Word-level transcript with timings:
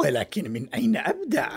ولكن 0.00 0.50
من 0.50 0.68
أين 0.74 0.96
أبدأ؟ 0.96 1.48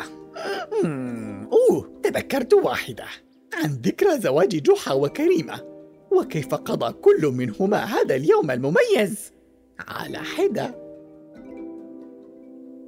أوه 1.51 2.01
تذكرت 2.03 2.53
واحدة. 2.53 3.05
عن 3.53 3.70
ذكرى 3.70 4.20
زواج 4.20 4.49
جحا 4.63 4.93
وكريمة. 4.93 5.71
وكيف 6.11 6.55
قضى 6.55 6.93
كل 6.93 7.27
منهما 7.27 7.77
هذا 7.77 8.15
اليوم 8.15 8.51
المميز؟ 8.51 9.31
على 9.79 10.17
حدة. 10.17 10.75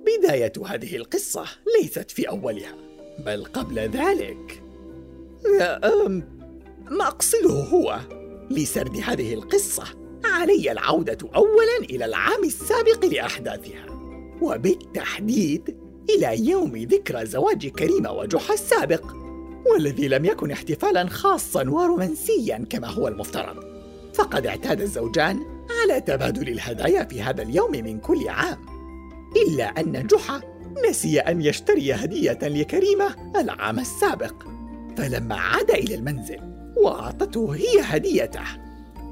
بداية 0.06 0.54
هذه 0.66 0.96
القصة 0.96 1.46
ليست 1.80 2.12
في 2.12 2.30
أولها 2.30 2.76
بل 3.26 3.46
قبل 3.46 3.80
ذلك. 3.80 4.64
ما 6.92 7.08
أقصده 7.08 7.50
هو 7.50 8.00
لسرد 8.52 8.98
هذه 8.98 9.34
القصة. 9.34 10.03
علي 10.26 10.72
العودة 10.72 11.18
أولا 11.36 11.78
إلى 11.90 12.06
العام 12.06 12.44
السابق 12.44 13.06
لأحداثها 13.06 13.86
وبالتحديد 14.42 15.78
إلى 16.10 16.50
يوم 16.50 16.78
ذكرى 16.78 17.26
زواج 17.26 17.68
كريمة 17.68 18.12
وجحا 18.12 18.54
السابق 18.54 19.04
والذي 19.72 20.08
لم 20.08 20.26
يكن 20.26 20.52
احتفالا 20.52 21.08
خاصا 21.08 21.70
ورومانسيا 21.70 22.66
كما 22.70 22.88
هو 22.88 23.08
المفترض. 23.08 23.64
فقد 24.14 24.48
اعتاد 24.48 24.82
الزوجان 24.82 25.40
على 25.82 26.02
تبادل 26.02 26.48
الهدايا 26.50 27.04
في 27.04 27.22
هذا 27.22 27.44
اليوم 27.44 27.72
من 27.72 28.00
كل 28.00 28.30
عام 28.30 28.58
إلا 29.48 29.64
أن 29.64 30.08
جحا 30.08 30.42
نسي 30.90 31.20
أن 31.20 31.42
يشتري 31.42 31.94
هدية 31.94 32.40
لكريمة 32.42 33.16
العام 33.36 33.80
السابق 33.80 34.34
فلما 34.98 35.36
عاد 35.36 35.72
إلى 35.72 35.96
المنزل 35.96 36.40
وأعطته 36.78 37.56
هي 37.56 37.82
هديته. 37.82 38.44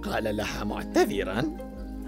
قال 0.04 0.38
لها 0.38 0.64
معتذرا. 0.64 1.58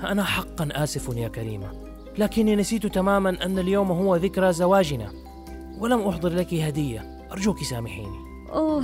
أنا 0.04 0.24
حقا 0.24 0.70
آسف 0.72 1.18
يا 1.18 1.28
كريمة 1.28 1.72
لكني 2.18 2.56
نسيت 2.56 2.86
تماما 2.86 3.46
أن 3.46 3.60
اليوم 3.60 3.92
هو 3.92 4.16
ذكرى 4.16 4.54
زواجنا. 4.54 5.12
ولم 5.80 6.00
أحضر 6.00 6.30
لك 6.30 6.54
هدية. 6.54 7.20
أرجوك 7.32 7.64
سامحيني. 7.64 8.18
أوه 8.50 8.82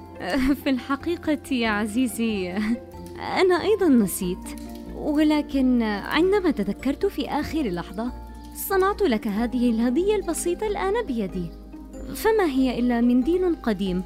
في 0.64 0.70
الحقيقة 0.70 1.54
يا 1.54 1.68
عزيزي 1.68 2.50
أنا 3.18 3.62
أيضا 3.62 3.88
نسيت. 3.88 4.60
ولكن 4.94 5.82
عندما 5.82 6.50
تذكرت 6.50 7.06
في 7.06 7.28
آخر 7.28 7.62
لحظة 7.62 8.12
صنعت 8.54 9.02
لك 9.02 9.28
هذه 9.28 9.70
الهدية 9.70 10.16
البسيطة 10.16 10.66
الآن 10.66 11.06
بيدي. 11.06 11.46
فما 12.14 12.44
هي 12.44 12.78
إلا 12.78 13.00
منديل 13.00 13.56
قديم 13.62 14.02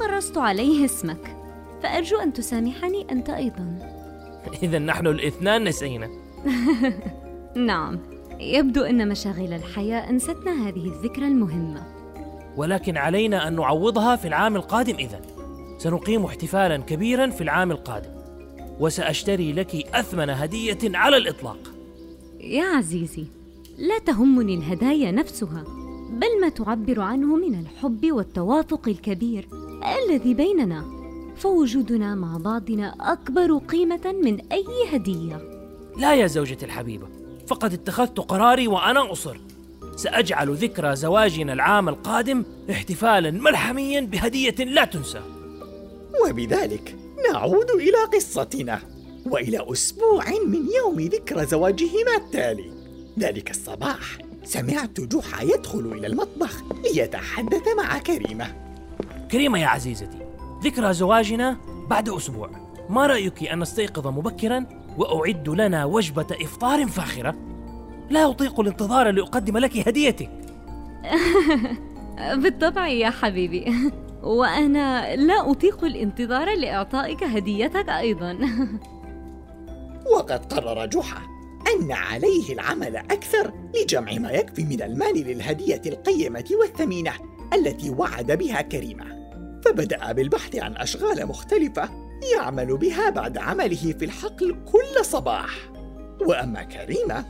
طرزت 0.00 0.38
عليه 0.38 0.84
اسمك. 0.84 1.45
فأرجو 1.82 2.16
أن 2.16 2.32
تسامحني 2.32 3.06
أنت 3.10 3.30
أيضا. 3.30 3.78
إذا 4.62 4.78
نحن 4.78 5.06
الاثنان 5.06 5.64
نسينا. 5.64 6.08
نعم 7.56 7.98
يبدو 8.40 8.82
أن 8.82 9.08
مشاغل 9.08 9.52
الحياة 9.52 10.10
أنستنا 10.10 10.68
هذه 10.68 10.86
الذكرى 10.86 11.26
المهمة. 11.26 11.82
ولكن 12.56 12.96
علينا 12.96 13.48
أن 13.48 13.56
نعوضها 13.56 14.16
في 14.16 14.28
العام 14.28 14.56
القادم 14.56 14.94
إذا. 14.94 15.20
سنقيم 15.78 16.24
احتفالا 16.24 16.76
كبيرا 16.76 17.30
في 17.30 17.40
العام 17.40 17.70
القادم. 17.70 18.10
وسأشتري 18.80 19.52
لك 19.52 19.74
أثمن 19.94 20.30
هدية 20.30 20.78
على 20.84 21.16
الإطلاق. 21.16 21.58
يا 22.40 22.64
عزيزي 22.64 23.24
لا 23.78 23.98
تهمني 23.98 24.54
الهدايا 24.54 25.10
نفسها 25.10 25.64
بل 26.10 26.40
ما 26.40 26.48
تعبر 26.48 27.00
عنه 27.00 27.36
من 27.36 27.60
الحب 27.60 28.12
والتوافق 28.12 28.88
الكبير 28.88 29.48
الذي 30.02 30.34
بيننا. 30.34 30.95
فوجودنا 31.38 32.14
مع 32.14 32.36
بعضنا 32.36 32.94
أكبر 33.12 33.58
قيمة 33.58 34.14
من 34.22 34.40
أي 34.52 34.66
هدية. 34.92 35.40
لا 35.98 36.14
يا 36.14 36.26
زوجتي 36.26 36.66
الحبيبة 36.66 37.06
فقد 37.46 37.72
اتخذت 37.72 38.20
قراري 38.20 38.68
وأنا 38.68 39.12
أصر. 39.12 39.40
سأجعل 39.96 40.54
ذكرى 40.54 40.96
زواجنا 40.96 41.52
العام 41.52 41.88
القادم 41.88 42.44
احتفالا 42.70 43.30
ملحميا 43.30 44.00
بهدية 44.00 44.64
لا 44.64 44.84
تنسى. 44.84 45.20
وبذلك 46.24 46.96
نعود 47.32 47.70
إلى 47.70 48.04
قصتنا 48.14 48.80
وإلى 49.26 49.72
أسبوع 49.72 50.24
من 50.46 50.66
يوم 50.76 51.00
ذكرى 51.00 51.46
زواجهما 51.46 52.16
التالي. 52.16 52.70
ذلك 53.18 53.50
الصباح 53.50 54.18
سمعت 54.44 55.00
جحا 55.00 55.42
يدخل 55.42 55.92
إلى 55.92 56.06
المطبخ 56.06 56.62
ليتحدث 56.84 57.62
مع 57.76 57.98
كريمة. 57.98 58.54
كريمة 59.30 59.58
يا 59.58 59.66
عزيزتي 59.66 60.25
ذكرى 60.62 60.92
زواجنا 60.92 61.56
بعد 61.90 62.08
أسبوع. 62.08 62.50
ما 62.88 63.06
رأيك 63.06 63.48
أن 63.48 63.58
نستيقظ 63.58 64.06
مبكرا 64.06 64.66
وأعد 64.98 65.48
لنا 65.48 65.84
وجبة 65.84 66.26
إفطار 66.42 66.86
فاخرة؟ 66.86 67.34
لا 68.10 68.30
أطيق 68.30 68.60
الانتظار 68.60 69.10
لأقدم 69.10 69.58
لك 69.58 69.88
هديتك. 69.88 70.30
بالطبع 72.42 72.88
يا 72.88 73.10
حبيبي. 73.10 73.72
وأنا 74.22 75.16
لا 75.16 75.50
أطيق 75.50 75.84
الانتظار 75.84 76.54
لإعطائك 76.54 77.24
هديتك 77.24 77.88
أيضا. 77.88 78.38
وقد 80.16 80.52
قرر 80.52 80.86
جحا 80.86 81.22
أن 81.74 81.92
عليه 81.92 82.52
العمل 82.52 82.96
أكثر 82.96 83.52
لجمع 83.74 84.12
ما 84.12 84.30
يكفي 84.30 84.64
من 84.64 84.82
المال 84.82 85.14
للهدية 85.14 85.82
القيمة 85.86 86.44
والثمينة 86.60 87.12
التي 87.54 87.90
وعد 87.90 88.32
بها 88.32 88.62
كريمة. 88.62 89.15
فبدأ 89.66 90.12
بالبحث 90.12 90.56
عن 90.56 90.76
أشغال 90.76 91.26
مختلفة 91.26 91.90
يعمل 92.34 92.76
بها 92.76 93.10
بعد 93.10 93.38
عمله 93.38 93.94
في 93.98 94.04
الحقل 94.04 94.56
كل 94.72 95.04
صباح. 95.04 95.70
وأما 96.20 96.62
كريمة 96.62 97.24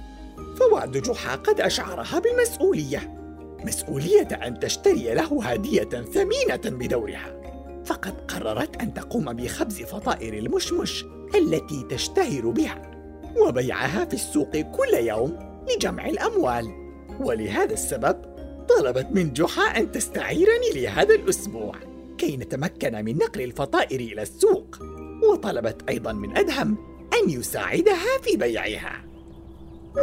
فوعد 0.59 0.93
جحا 0.93 1.37
قد 1.37 1.61
أشعرها 1.61 2.19
بالمسؤولية 2.19 3.17
مسؤولية 3.65 4.29
أن 4.29 4.61
تشتري 4.61 5.15
له 5.15 5.45
هدية 5.45 5.89
ثمينة 6.15 6.61
بدورها. 6.79 7.37
فقد 7.85 8.21
قررت 8.29 8.83
أن 8.83 8.95
تقوم 8.95 9.33
بخبز 9.33 9.83
فطائر 9.83 10.35
المشمش 10.35 11.05
التي 11.35 11.87
تشتهر 11.91 12.51
بها 12.51 12.83
وبيعها 13.37 14.05
في 14.05 14.15
السوق 14.15 14.57
كل 14.57 14.95
يوم 14.95 15.39
لجمع 15.69 16.07
الأموال. 16.07 16.69
ولهذا 17.21 17.73
السبب 17.73 18.37
طلبت 18.69 19.07
من 19.11 19.33
جحا 19.33 19.63
أن 19.63 19.93
تستعيرني 19.93 20.71
لهذا 20.75 21.15
الأسبوع. 21.15 21.96
كي 22.19 22.37
نتمكن 22.37 23.05
من 23.05 23.19
نقل 23.19 23.43
الفطائر 23.43 24.01
إلى 24.01 24.23
السوق. 24.23 24.79
وطلبت 25.23 25.89
أيضا 25.89 26.13
من 26.13 26.37
أدهم 26.37 26.79
أن 27.15 27.31
يساعدها 27.31 28.19
في 28.23 28.37
بيعها. 28.37 29.05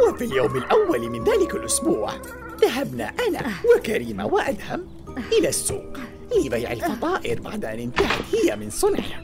وفي 0.08 0.24
اليوم 0.24 0.56
الأول 0.56 1.10
من 1.10 1.24
ذلك 1.24 1.54
الأسبوع 1.54 2.12
ذهبنا 2.60 3.04
أنا 3.28 3.54
وكريمة 3.76 4.26
وأدهم 4.26 4.86
إلى 5.38 5.48
السوق 5.48 5.96
لبيع 6.44 6.72
الفطائر 6.72 7.40
بعد 7.40 7.64
أن 7.64 7.78
انتهت 7.78 8.34
هي 8.34 8.56
من 8.56 8.70
صنعها. 8.70 9.22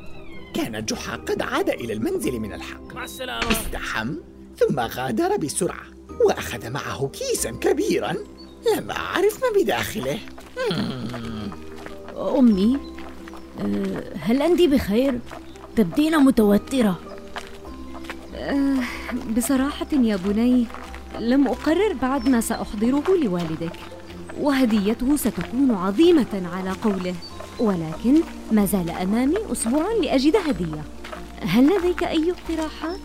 كان 0.54 0.84
جحا 0.84 1.16
قد 1.16 1.42
عاد 1.42 1.70
إلى 1.70 1.92
المنزل 1.92 2.40
من 2.40 2.52
الحق. 2.52 2.94
مع 2.94 3.04
السلامة. 3.04 3.50
ازدحم 3.50 4.14
ثم 4.56 4.80
غادر 4.80 5.36
بسرعة 5.36 5.84
وأخذ 6.26 6.70
معه 6.70 7.08
كيسا 7.08 7.50
كبيرا 7.50 8.16
لم 8.76 8.90
أعرف 8.90 9.40
ما 9.44 9.62
بداخله. 9.62 10.18
أمي 12.38 12.78
أه، 13.60 14.02
هل 14.20 14.42
أنت 14.42 14.62
بخير؟ 14.62 15.18
تبدين 15.76 16.18
متوترة 16.18 16.98
أه، 18.34 18.76
بصراحة 19.36 19.86
يا 19.92 20.16
بني 20.16 20.66
لم 21.18 21.48
أقرر 21.48 21.92
بعد 22.02 22.28
ما 22.28 22.40
سأحضره 22.40 23.04
لوالدك 23.22 23.72
وهديته 24.40 25.16
ستكون 25.16 25.70
عظيمة 25.70 26.42
على 26.54 26.70
قوله 26.70 27.14
ولكن 27.58 28.20
ما 28.52 28.64
زال 28.64 28.90
أمامي 28.90 29.36
أسبوع 29.52 29.92
لأجد 30.02 30.36
هدية 30.36 30.82
هل 31.42 31.66
لديك 31.66 32.04
أي 32.04 32.32
اقتراحات؟ 32.32 33.00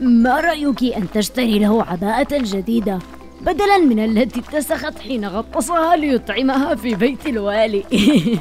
ما 0.00 0.40
رأيك 0.40 0.82
أن 0.82 1.06
تشتري 1.14 1.58
له 1.58 1.82
عباءة 1.82 2.38
جديدة 2.42 2.98
بدلا 3.40 3.78
من 3.78 4.04
التي 4.04 4.40
اتسخت 4.40 4.98
حين 4.98 5.24
غطسها 5.24 5.96
ليطعمها 5.96 6.74
في 6.74 6.94
بيت 6.94 7.26
الوالي. 7.26 7.84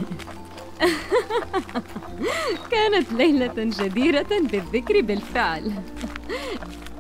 كانت 2.72 3.14
ليلة 3.14 3.54
جديرة 3.58 4.26
بالذكر 4.52 5.02
بالفعل. 5.02 5.72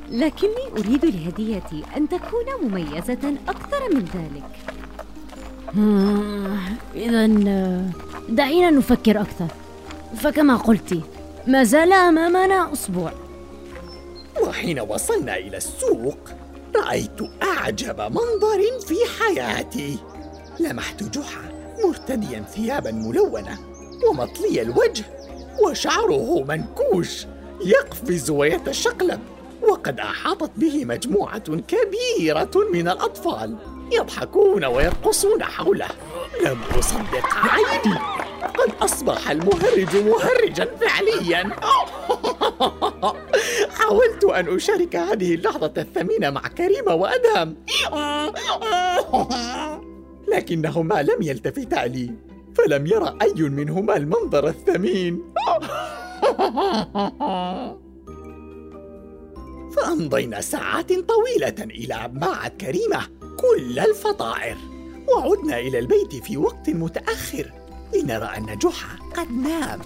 لكني 0.09 0.67
أريد 0.77 1.05
لهديتي 1.05 1.83
أن 1.97 2.09
تكون 2.09 2.45
مميزة 2.63 3.35
أكثر 3.47 3.89
من 3.93 4.05
ذلك. 4.13 4.49
إذا 6.95 7.27
دعينا 8.29 8.69
نفكر 8.69 9.21
أكثر. 9.21 9.47
فكما 10.15 10.55
قلت 10.55 11.01
ما 11.47 11.63
زال 11.63 11.93
أمامنا 11.93 12.73
أسبوع. 12.73 13.11
وحين 14.41 14.79
وصلنا 14.79 15.37
إلى 15.37 15.57
السوق 15.57 16.17
رأيت 16.75 17.21
أعجب 17.43 18.01
منظر 18.01 18.79
في 18.87 18.95
حياتي. 19.19 19.97
لمحت 20.59 21.03
جحا 21.03 21.51
مرتديا 21.85 22.45
ثيابا 22.55 22.91
ملونة 22.91 23.59
ومطلي 24.09 24.61
الوجه 24.61 25.05
وشعره 25.63 26.43
منكوش 26.43 27.25
يقفز 27.65 28.29
ويتشقلب 28.29 29.19
وقد 29.61 29.99
أحاطت 29.99 30.51
به 30.57 30.85
مجموعة 30.85 31.43
كبيرة 31.47 32.51
من 32.73 32.87
الأطفال 32.87 33.55
يضحكون 33.91 34.65
ويرقصون 34.65 35.43
حوله. 35.43 35.87
لم 36.45 36.61
أصدق 36.79 37.25
عيني. 37.35 37.99
قد 38.57 38.71
أصبح 38.81 39.31
المهرج 39.31 39.95
مهرجا 39.95 40.65
فعليا. 40.81 41.51
حاولت 43.77 44.23
أن 44.23 44.55
أشارك 44.55 44.95
هذه 44.95 45.35
اللحظة 45.35 45.73
الثمينة 45.77 46.29
مع 46.29 46.47
كريمة 46.47 46.93
وأدهم. 46.93 47.55
لكنهما 50.33 51.03
لم 51.03 51.21
يلتفتا 51.21 51.87
لي 51.87 52.11
فلم 52.57 52.87
يرى 52.87 53.17
أي 53.21 53.33
منهما 53.33 53.97
المنظر 53.97 54.47
الثمين. 54.47 55.21
فأمضينا 59.75 60.41
ساعات 60.41 60.93
طويلة 60.93 61.55
إلى 61.59 62.09
معت 62.13 62.61
كريمة 62.61 63.07
كل 63.19 63.79
الفطائر 63.79 64.57
وعدنا 65.07 65.59
إلى 65.59 65.79
البيت 65.79 66.15
في 66.15 66.37
وقت 66.37 66.69
متأخر 66.69 67.51
لنرى 67.93 68.25
أن 68.37 68.57
جحا 68.57 68.97
قد 69.15 69.31
نام. 69.31 69.79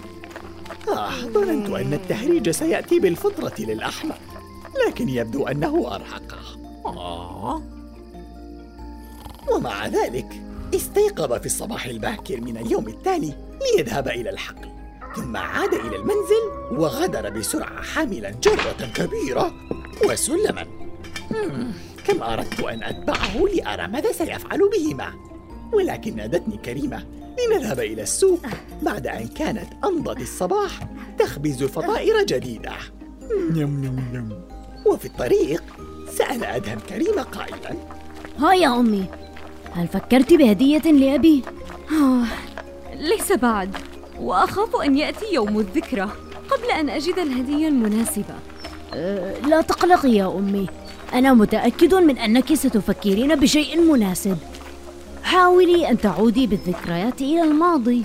آه 0.88 1.12
ظننت 1.20 1.70
أن 1.70 1.94
التهريج 1.94 2.50
سيأتي 2.50 3.00
بالفطرة 3.00 3.54
للأحمر 3.60 4.16
لكن 4.88 5.10
يبدو 5.10 5.48
أنه 5.48 5.96
أرهقه 5.96 6.38
آه. 6.86 7.62
ومع 9.52 9.88
ذلك 9.88 10.42
استيقظ 10.76 11.34
في 11.34 11.46
الصباح 11.46 11.86
الباكر 11.86 12.42
من 12.42 12.58
اليوم 12.58 12.88
التالي 12.88 13.34
ليذهب 13.62 14.08
إلى 14.08 14.30
الحقل 14.30 14.70
ثم 15.16 15.38
عاد 15.38 15.74
إلى 15.74 15.96
المنزل 15.96 16.72
وغادر 16.72 17.30
بسرعة 17.30 17.82
حاملا 17.82 18.30
جرة 18.30 18.92
كبيرة 18.96 19.54
وسلما 20.06 20.66
كم 22.08 22.24
أردت 22.24 22.60
أن 22.60 22.84
أتبعه 22.84 23.38
لأرى 23.56 23.88
ماذا 23.88 24.12
سيفعل 24.12 24.70
بهما 24.70 25.14
ولكن 25.74 26.16
نادتني 26.16 26.58
كريمة 26.58 27.04
لنذهب 27.40 27.80
إلى 27.80 28.02
السوق. 28.02 28.40
بعد 28.82 29.08
أن 29.08 29.28
كانت 29.28 29.68
أمضت 29.86 30.22
الصباح 30.22 30.80
تخبز 31.20 31.64
فطائر 31.64 32.24
جديدة. 32.24 32.72
نم 33.32 33.86
نم 33.86 34.00
نم 34.14 34.30
وفي 34.86 35.06
الطريق 35.06 35.64
سأل 36.18 36.44
أدهم 36.44 36.80
كريمة 36.90 37.22
قائلا. 37.22 37.76
ها 38.40 38.54
يا 38.54 38.80
أمي 38.80 39.06
هل 39.72 39.88
فكرت 39.88 40.34
بهدية 40.34 40.92
لأبي؟ 40.92 41.44
آه، 41.92 42.26
ليس 42.96 43.32
بعد. 43.32 43.78
وأخاف 44.20 44.76
أن 44.76 44.98
يأتي 44.98 45.26
يوم 45.34 45.60
الذكرى 45.60 46.12
قبل 46.50 46.72
أن 46.72 46.90
أجد 46.90 47.20
الهدية 47.20 47.68
المناسبة. 47.68 48.36
أه 48.94 49.40
لا 49.40 49.62
تقلقي 49.62 50.10
يا 50.10 50.28
أمي. 50.28 50.68
أنا 51.14 51.34
متأكد 51.34 51.96
من 51.96 52.18
أنك 52.18 52.54
ستفكرين 52.54 53.36
بشيء 53.36 53.82
مناسب. 53.82 54.38
حاولي 55.28 55.90
أن 55.90 55.98
تعودي 55.98 56.48
بالذكريات 56.48 57.22
إلى 57.22 57.44
الماضي. 57.44 58.04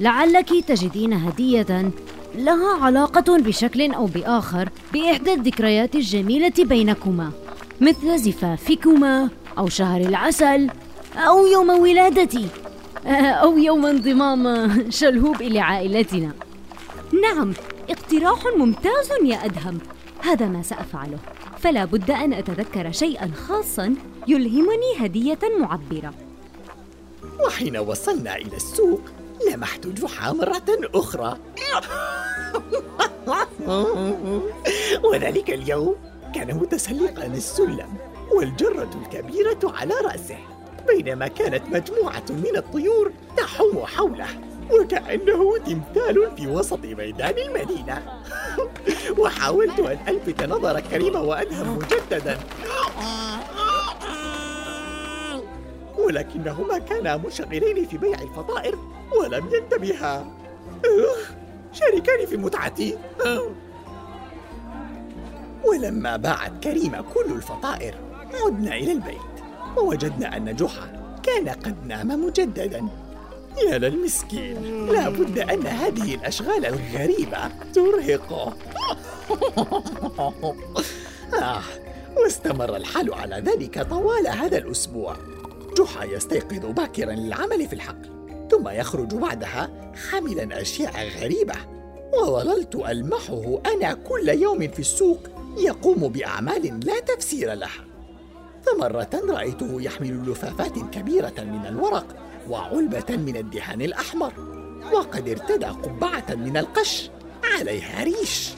لعلك 0.00 0.48
تجدين 0.68 1.12
هدية 1.12 1.92
لها 2.34 2.84
علاقة 2.84 3.38
بشكل 3.38 3.92
أو 3.92 4.06
بآخر 4.06 4.68
بإحدى 4.92 5.32
الذكريات 5.32 5.94
الجميلة 5.94 6.52
بينكما 6.58 7.30
مثل 7.80 8.18
زفافكما 8.18 9.28
أو 9.58 9.68
شهر 9.68 10.00
العسل 10.00 10.70
أو 11.16 11.46
يوم 11.46 11.70
ولادتي 11.70 12.48
أو 13.06 13.58
يوم 13.58 13.86
انضمام 13.86 14.70
شلهوب 14.90 15.42
إلى 15.42 15.60
عائلتنا 15.60 16.32
نعم 17.22 17.52
اقتراح 17.90 18.38
ممتاز 18.56 19.08
يا 19.24 19.44
أدهم. 19.44 19.78
هذا 20.22 20.46
ما 20.46 20.62
سأفعله. 20.62 21.18
فلا 21.58 21.84
بد 21.84 22.10
أن 22.10 22.32
أتذكر 22.32 22.92
شيئا 22.92 23.30
خاصا 23.48 23.94
يلهمني 24.28 24.96
هدية 24.98 25.38
معبرة. 25.60 26.25
وحين 27.46 27.76
وصلنا 27.76 28.36
إلى 28.36 28.56
السوق 28.56 29.00
لمحت 29.50 29.86
جحا 29.86 30.32
مرة 30.32 30.64
أخرى. 30.94 31.38
وذلك 35.04 35.50
اليوم 35.50 35.94
كان 36.34 36.54
متسلقا 36.56 37.26
السلم 37.26 37.94
والجرة 38.32 38.90
الكبيرة 39.02 39.58
على 39.64 39.94
رأسه 40.04 40.38
بينما 40.86 41.28
كانت 41.28 41.62
مجموعة 41.66 42.24
من 42.30 42.56
الطيور 42.56 43.12
تحوم 43.36 43.86
حوله 43.86 44.28
وكأنه 44.70 45.58
تمثال 45.58 46.30
في 46.36 46.46
وسط 46.46 46.84
ميدان 46.84 47.34
المدينة. 47.38 48.02
وحاولت 49.18 49.80
أن 49.80 49.98
ألفت 50.08 50.42
نظر 50.42 50.80
كريمة 50.80 51.20
وأدهم 51.20 51.78
مجددا. 51.78 52.38
ولكنهما 55.98 56.78
كانا 56.78 57.16
مشغلين 57.16 57.86
في 57.86 57.98
بيع 57.98 58.22
الفطائر 58.22 58.78
ولم 59.20 59.48
ينتبها. 59.54 60.26
شاركاني 61.72 62.26
في 62.26 62.36
متعتي. 62.36 62.98
ولما 65.64 66.16
باعت 66.16 66.52
كريمة 66.64 67.00
كل 67.14 67.32
الفطائر 67.32 67.94
عدنا 68.44 68.76
إلى 68.76 68.92
البيت 68.92 69.16
ووجدنا 69.76 70.36
أن 70.36 70.56
جحا 70.56 71.18
كان 71.22 71.48
قد 71.48 71.86
نام 71.86 72.26
مجددا. 72.26 72.88
يا 73.68 73.78
للمسكين 73.78 74.86
لا 74.86 75.08
بد 75.08 75.38
أن 75.38 75.66
هذه 75.66 76.14
الأشغال 76.14 76.66
الغريبة 76.66 77.48
ترهقه 77.74 78.52
آه 81.42 81.62
واستمر 82.16 82.76
الحال 82.76 83.14
على 83.14 83.36
ذلك 83.36 83.82
طوال 83.90 84.28
هذا 84.28 84.58
الأسبوع. 84.58 85.16
جحا 85.76 86.04
يستيقظ 86.04 86.66
باكرا 86.66 87.12
للعمل 87.12 87.68
في 87.68 87.72
الحقل 87.72 88.16
ثم 88.50 88.68
يخرج 88.68 89.14
بعدها 89.14 89.92
حاملا 90.10 90.60
أشياء 90.60 91.08
غريبة. 91.08 91.54
وظللت 92.22 92.74
ألمحه 92.74 93.60
أنا 93.66 93.94
كل 93.94 94.28
يوم 94.28 94.68
في 94.68 94.78
السوق 94.78 95.18
يقوم 95.58 96.08
بأعمال 96.08 96.80
لا 96.86 97.00
تفسير 97.00 97.52
لها. 97.52 97.84
فمرة 98.66 99.10
رأيته 99.28 99.82
يحمل 99.82 100.30
لفافات 100.30 100.78
كبيرة 100.92 101.34
من 101.38 101.66
الورق 101.68 102.06
وعلبة 102.50 103.16
من 103.16 103.36
الدهان 103.36 103.82
الأحمر 103.82 104.32
وقد 104.92 105.28
ارتدى 105.28 105.66
قبعة 105.66 106.34
من 106.34 106.56
القش 106.56 107.10
عليها 107.44 108.04
ريش. 108.04 108.50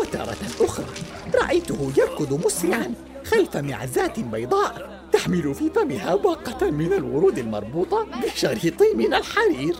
وتارة 0.00 0.36
أخرى 0.60 0.86
رأيته 1.34 1.92
يركض 1.96 2.46
مسرعا 2.46 2.94
خلف 3.24 3.56
معزات 3.56 4.20
بيضاء. 4.20 5.05
تحمل 5.26 5.54
في 5.54 5.70
فمها 5.70 6.14
باقة 6.14 6.70
من 6.70 6.92
الورود 6.92 7.38
المربوطة 7.38 8.06
بشريط 8.22 8.82
من 8.94 9.14
الحرير. 9.14 9.76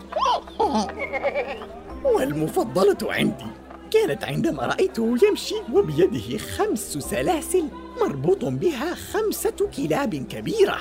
والمفضلة 2.03 2.97
عندي 3.13 3.45
كانت 3.91 4.23
عندما 4.23 4.65
رأيته 4.65 5.15
يمشي 5.29 5.55
وبيده 5.73 6.37
خمس 6.37 6.97
سلاسل 6.97 7.63
مربوط 8.01 8.45
بها 8.45 8.95
خمسة 8.95 9.69
كلاب 9.77 10.15
كبيرة 10.15 10.77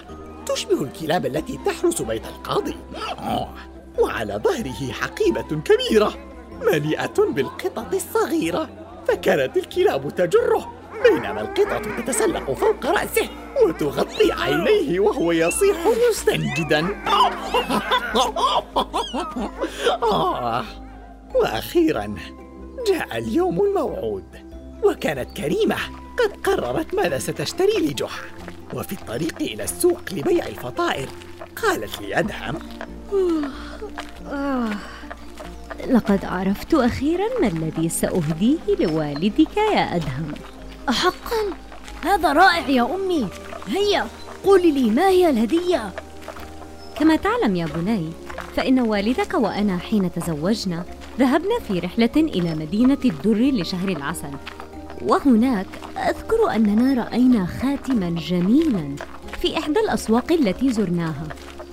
تشبه 0.47 0.83
الكلاب 0.83 1.27
التي 1.27 1.59
تحرس 1.67 2.03
بيت 2.03 2.27
القاضي. 2.27 2.77
وعلى 3.99 4.41
ظهره 4.45 4.93
حقيبة 4.93 5.63
كبيرة 5.65 6.15
مليئة 6.73 7.25
بالقطط 7.29 7.95
الصغيرة 7.95 8.69
فكانت 9.09 9.57
الكلاب 9.57 10.15
تجره. 10.15 10.73
بينما 11.05 11.41
القطط 11.41 11.87
تتسلق 11.99 12.53
فوق 12.53 12.87
رأسه 12.87 13.29
وتغطي 13.67 14.33
عينيه 14.33 15.01
وهو 15.01 15.33
يصيح 15.33 15.77
مستنجدا. 16.11 16.87
آه 20.03 20.65
وأخيرا 21.35 22.15
جاء 22.89 23.19
اليوم 23.19 23.61
الموعود 23.61 24.25
وكانت 24.85 25.37
كريمة 25.37 25.77
قد 26.19 26.37
قررت 26.45 26.95
ماذا 26.95 27.19
ستشتري 27.19 27.79
لجحا 27.81 28.25
وفي 28.75 28.93
الطريق 28.93 29.35
إلى 29.41 29.65
السوق 29.65 30.01
لبيع 30.13 30.47
الفطائر 30.47 31.09
قالت 31.63 32.01
لي 32.01 32.19
أدهم. 32.19 32.59
آه. 34.27 34.71
لقد 35.89 36.25
عرفت 36.25 36.75
أخيرا 36.75 37.27
ما 37.41 37.47
الذي 37.47 37.89
سأهديه 37.89 38.77
لوالدك 38.81 39.57
يا 39.57 39.97
أدهم. 39.97 40.33
أحقا 40.89 41.53
هذا 42.05 42.33
رائع 42.33 42.69
يا 42.69 42.95
أمي. 42.95 43.29
هيا 43.69 44.07
قولي 44.45 44.71
لي 44.73 44.91
ما 44.91 45.09
هي 45.09 45.31
الهدية؟ 45.31 45.93
كما 46.99 47.17
تعلم 47.17 47.57
يا 47.57 47.67
بني 47.67 48.13
فإن 48.57 48.81
والدك 48.81 49.35
وأنا 49.35 49.79
حين 49.79 50.13
تزوجنا 50.13 50.85
ذهبنا 51.19 51.59
في 51.69 51.79
رحلة 51.79 52.11
إلى 52.17 52.55
مدينة 52.55 52.99
الدر 53.05 53.61
لشهر 53.61 53.89
العسل. 53.89 54.31
وهناك 55.03 55.67
أذكر 55.97 56.55
أننا 56.55 57.03
رأينا 57.03 57.47
خاتما 57.47 58.11
جميلا 58.11 58.97
في 59.41 59.59
إحدى 59.59 59.81
الأسواق 59.81 60.33
التي 60.33 60.73
زرناها. 60.73 61.29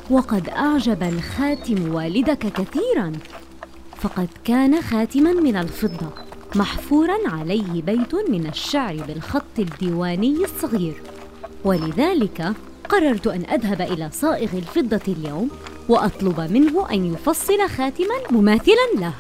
وقد 0.10 0.50
أعجب 0.50 1.04
الخاتم 1.04 1.96
والدك 1.96 2.40
كثيرا 2.40 3.12
فقد 3.98 4.28
كان 4.46 4.82
خاتما 4.82 5.34
من 5.34 5.56
الفضة. 5.56 6.23
محفورا 6.56 7.18
عليه 7.26 7.82
بيت 7.82 8.30
من 8.30 8.48
الشعر 8.48 8.96
بالخط 9.08 9.60
الديواني 9.60 10.38
الصغير. 10.44 11.02
ولذلك 11.66 12.54
قررت 12.90 13.28
أن 13.28 13.46
أذهب 13.46 13.82
إلى 13.82 14.10
صائغ 14.14 14.50
الفضة 14.54 15.14
اليوم 15.14 15.50
وأطلب 15.90 16.40
منه 16.40 16.90
أن 16.92 17.14
يفصل 17.14 17.70
خاتما 17.70 18.16
مماثلا 18.32 18.88
له. 18.96 19.14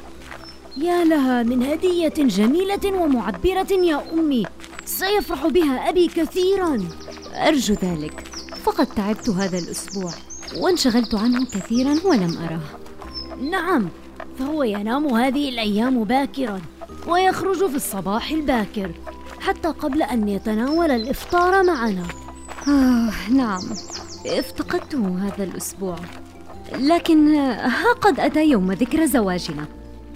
يا 0.78 1.04
لها 1.04 1.44
من 1.44 1.64
هدية 1.64 2.14
جميلة 2.18 3.02
ومعبرة 3.02 3.72
يا 3.72 4.04
أمي. 4.14 4.46
سيفرح 4.86 5.48
بها 5.48 5.90
أبي 5.90 6.08
كثيرا. 6.08 6.88
أرجو 7.36 7.74
ذلك. 7.74 8.28
فقد 8.64 8.88
تعبت 8.88 9.30
هذا 9.30 9.58
الأسبوع 9.58 10.12
وانشغلت 10.58 11.16
عنه 11.16 11.46
كثيرا 11.46 11.96
ولم 12.06 12.38
أراه 12.38 12.62
نعم 13.42 13.90
فهو 14.40 14.64
ينام 14.64 15.08
هذه 15.08 15.50
الأيام 15.50 16.04
باكرا. 16.04 16.62
ويخرج 17.14 17.70
في 17.70 17.76
الصباح 17.76 18.32
الباكر 18.32 18.92
حتى 19.40 19.68
قبل 19.68 20.04
أن 20.04 20.30
يتناول 20.30 20.92
الإفطار 20.92 21.64
معنا. 21.64 22.08
آه 22.68 23.30
نعم. 23.30 23.62
افتقدته 24.26 25.28
هذا 25.28 25.44
الأسبوع. 25.44 25.96
لكن 26.80 27.36
ها 27.36 27.94
قد 27.94 28.20
أتى 28.20 28.50
يوم 28.50 28.72
ذكرى 28.72 29.08
زواجنا 29.08 29.66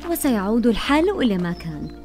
وسيعود 0.10 0.68
الحال 0.68 1.22
إلى 1.22 1.38
ما 1.38 1.52
كان. 1.52 2.04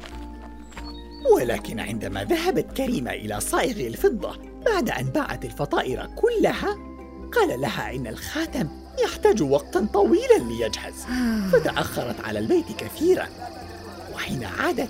ولكن 1.35 1.79
عندما 1.79 2.23
ذهبت 2.23 2.77
كريمة 2.77 3.11
إلى 3.11 3.39
صائغ 3.39 3.87
الفضة 3.87 4.35
بعد 4.65 4.89
أن 4.89 5.03
باعت 5.03 5.45
الفطائر 5.45 6.09
كلها 6.15 6.77
قال 7.33 7.61
لها 7.61 7.95
إن 7.95 8.07
الخاتم 8.07 8.67
يحتاج 9.03 9.41
وقتا 9.41 9.87
طويلا 9.93 10.37
ليجهز 10.39 11.05
فتأخرت 11.51 12.21
على 12.25 12.39
البيت 12.39 12.65
كثيرا. 12.77 13.27
وحين 14.23 14.43
عادت 14.43 14.89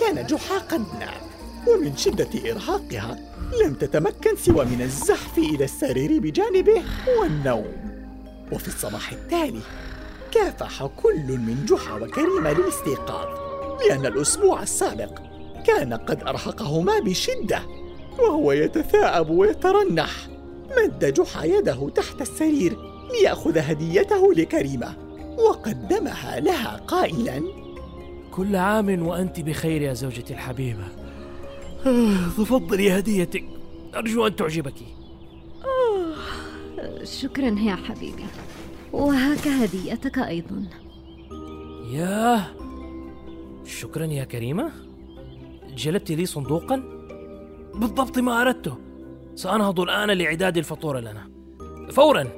كان 0.00 0.26
جحا 0.26 0.58
قد 0.58 0.84
نام 1.00 1.20
ومن 1.68 1.96
شدة 1.96 2.50
إرهاقها 2.50 3.18
لم 3.64 3.74
تتمكن 3.74 4.36
سوى 4.36 4.64
من 4.64 4.82
الزحف 4.82 5.38
إلى 5.38 5.64
السرير 5.64 6.20
بجانبه 6.20 6.82
والنوم. 7.18 7.72
وفي 8.52 8.68
الصباح 8.68 9.12
التالي 9.12 9.60
كافح 10.32 10.86
كل 10.86 11.26
من 11.26 11.66
جحا 11.68 11.94
وكريمة 11.94 12.52
للاستيقاظ 12.52 13.28
لأن 13.88 14.06
الأسبوع 14.06 14.62
السابق 14.62 15.18
كان 15.66 15.94
قد 15.94 16.22
أرهقهما 16.22 16.98
بشدة 17.00 17.62
وهو 18.18 18.52
يتثاءب 18.52 19.30
ويترنح. 19.30 20.10
مد 20.76 21.14
جحا 21.14 21.44
يده 21.44 21.88
تحت 21.88 22.20
السرير 22.20 22.76
ليأخذ 23.12 23.58
هديته 23.58 24.32
لكريمة 24.34 24.96
وقدمها 25.38 26.40
لها 26.40 26.80
قائلا 26.86 27.42
كل 28.34 28.56
عام 28.56 29.06
وأنت 29.06 29.40
بخير 29.40 29.82
يا 29.82 29.92
زوجتي 29.92 30.34
الحبيبة. 30.34 30.84
آه، 31.86 32.28
تفضلي 32.38 32.98
هديتك. 32.98 33.44
أرجو 33.94 34.26
أن 34.26 34.36
تعجبك. 34.36 34.74
شكرا 37.04 37.58
يا 37.58 37.76
حبيبي. 37.76 38.24
وهاك 38.92 39.48
هديتك 39.48 40.18
أيضا. 40.18 40.64
ياه 41.92 42.42
شكرا 43.64 44.04
يا 44.04 44.24
كريمة. 44.24 44.72
جلبت 45.76 46.10
لي 46.10 46.26
صندوقا؟ 46.26 46.82
بالضبط 47.74 48.18
ما 48.18 48.40
أردته. 48.42 48.76
سأنهض 49.34 49.80
الآن 49.80 50.10
لإعداد 50.10 50.56
الفطور 50.56 51.00
لنا. 51.00 51.30
فورا. 51.90 52.28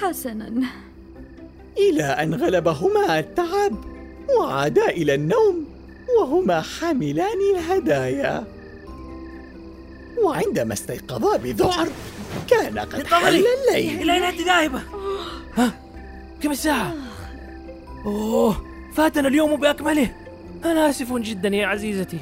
حسنا. 0.00 0.66
إلى 1.78 2.02
أن 2.02 2.34
غلبهما 2.34 3.18
التعب. 3.18 3.89
وعادا 4.38 4.88
إلى 4.88 5.14
النوم 5.14 5.64
وهما 6.18 6.60
حاملان 6.60 7.38
الهدايا 7.54 8.44
وعندما 10.22 10.72
استيقظا 10.72 11.36
بذعر 11.36 11.88
كان 12.50 12.78
قد 12.78 13.06
حل 13.06 13.28
الليل 13.36 14.02
إلى 14.02 14.12
أين 14.12 14.22
أنت 14.22 14.40
ذاهبة؟ 14.40 14.82
ها؟ 15.56 15.72
كم 16.42 16.50
الساعة؟ 16.50 16.94
أوه 18.06 18.56
فاتنا 18.94 19.28
اليوم 19.28 19.56
بأكمله 19.56 20.10
أنا 20.64 20.90
آسف 20.90 21.12
جدا 21.12 21.48
يا 21.48 21.66
عزيزتي 21.66 22.18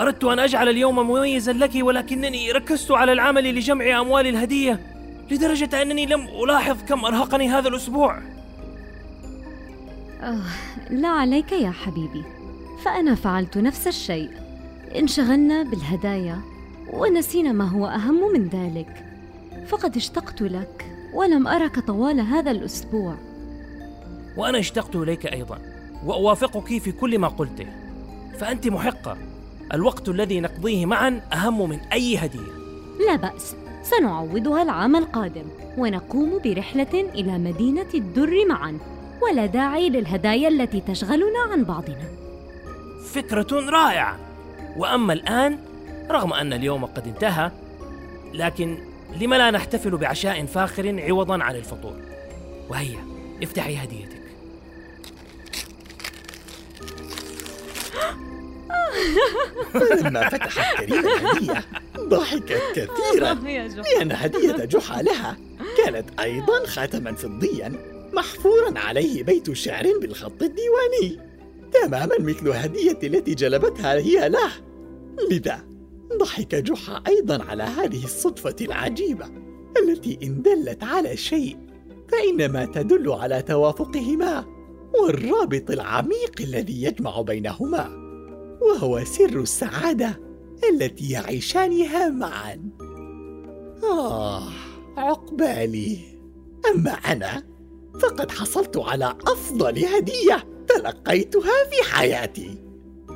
أردت 0.00 0.24
أن 0.24 0.38
أجعل 0.38 0.68
اليوم 0.68 0.98
مميزا 0.98 1.52
لك 1.52 1.70
ولكنني 1.74 2.52
ركزت 2.52 2.90
على 2.90 3.12
العمل 3.12 3.54
لجمع 3.54 4.00
أموال 4.00 4.26
الهدية 4.26 4.80
لدرجة 5.30 5.82
أنني 5.82 6.06
لم 6.06 6.28
ألاحظ 6.44 6.76
كم 6.88 7.04
أرهقني 7.04 7.48
هذا 7.48 7.68
الأسبوع 7.68 8.18
آه 10.22 10.44
لا 10.90 11.08
عليك 11.08 11.52
يا 11.52 11.70
حبيبي. 11.70 12.24
فأنا 12.84 13.14
فعلت 13.14 13.58
نفس 13.58 13.86
الشيء. 13.86 14.30
انشغلنا 14.96 15.62
بالهدايا 15.62 16.40
ونسينا 16.92 17.52
ما 17.52 17.64
هو 17.64 17.86
أهم 17.86 18.32
من 18.32 18.48
ذلك. 18.48 19.04
فقد 19.66 19.96
اشتقت 19.96 20.42
لك 20.42 20.86
ولم 21.14 21.48
أرك 21.48 21.78
طوال 21.78 22.20
هذا 22.20 22.50
الأسبوع. 22.50 23.14
وأنا 24.36 24.58
اشتقت 24.58 24.96
إليك 24.96 25.26
أيضا 25.26 25.58
وأوافقك 26.04 26.78
في 26.78 26.92
كل 26.92 27.18
ما 27.18 27.28
قلته. 27.28 27.66
فأنت 28.38 28.68
محقة. 28.68 29.16
الوقت 29.72 30.08
الذي 30.08 30.40
نقضيه 30.40 30.86
معا 30.86 31.20
أهم 31.32 31.68
من 31.68 31.78
أي 31.92 32.16
هدية. 32.16 32.52
لا 33.06 33.16
بأس. 33.16 33.54
سنعوضها 33.82 34.62
العام 34.62 34.96
القادم 34.96 35.44
ونقوم 35.78 36.40
برحلة 36.44 37.10
إلى 37.14 37.38
مدينة 37.38 37.88
الدر 37.94 38.46
معا. 38.48 38.78
ولا 39.22 39.46
داعي 39.46 39.88
للهدايا 39.88 40.48
التي 40.48 40.80
تشغلنا 40.80 41.40
عن 41.50 41.64
بعضنا. 41.64 42.08
فكرة 43.12 43.70
رائعة. 43.70 44.18
وأما 44.76 45.12
الآن 45.12 45.58
رغم 46.10 46.32
أن 46.32 46.52
اليوم 46.52 46.84
قد 46.84 47.06
انتهى 47.06 47.50
لكن 48.34 48.78
لم 49.20 49.34
لا 49.34 49.50
نحتفل 49.50 49.96
بعشاء 49.96 50.46
فاخر 50.46 51.00
عوضا 51.00 51.42
عن 51.42 51.56
الفطور؟ 51.56 51.96
وهيا 52.68 52.98
افتحي 53.42 53.76
هديتك. 53.76 54.22
فلما 59.72 60.28
فتحت 60.28 60.78
كريمة 60.78 61.14
الهدية. 61.14 61.64
ضحكت 61.98 62.62
كثيرا. 62.74 63.34
لأن 63.34 64.12
هدية 64.12 64.64
جحا 64.64 65.02
لها 65.02 65.36
كانت 65.78 66.20
أيضا 66.20 66.66
خاتما 66.66 67.12
فضيا. 67.12 67.91
محفورا 68.12 68.78
عليه 68.78 69.22
بيت 69.22 69.52
شعر 69.52 69.98
بالخط 70.00 70.42
الديواني. 70.42 71.20
تماما 71.72 72.18
مثل 72.18 72.48
الهدية 72.48 72.98
التي 73.02 73.34
جلبتها 73.34 73.92
هي 73.94 74.28
له. 74.28 74.52
لذا 75.30 75.64
ضحك 76.18 76.54
جحا 76.54 77.02
أيضا 77.08 77.44
على 77.44 77.62
هذه 77.62 78.04
الصدفة 78.04 78.56
العجيبة 78.60 79.26
التي 79.82 80.18
إن 80.22 80.42
دلت 80.42 80.82
على 80.84 81.16
شيء 81.16 81.56
فإنما 82.08 82.64
تدل 82.64 83.12
على 83.12 83.42
توافقهما 83.42 84.44
والرابط 85.00 85.70
العميق 85.70 86.40
الذي 86.40 86.82
يجمع 86.82 87.20
بينهما 87.20 87.88
وهو 88.60 89.04
سر 89.04 89.40
السعادة 89.40 90.20
التي 90.70 91.10
يعيشانها 91.10 92.08
معا. 92.08 92.70
آه 93.82 94.48
عقبالي. 94.96 95.98
أما 96.74 96.90
أنا 96.90 97.51
فقد 98.00 98.30
حصلت 98.30 98.76
على 98.76 99.14
أفضل 99.26 99.84
هدية 99.84 100.46
تلقيتها 100.68 101.52
في 101.70 101.92
حياتي. 101.92 102.58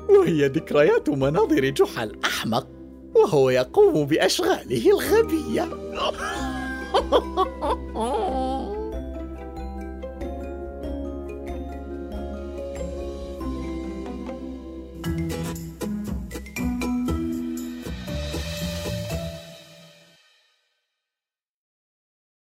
وهي 0.08 0.46
ذكريات 0.46 1.08
مناظر 1.08 1.68
جحا 1.68 2.04
الأحمق 2.04 2.66
وهو 3.14 3.50
يقوم 3.50 4.06
بأشغاله 4.06 4.90
الغبية. 4.90 5.68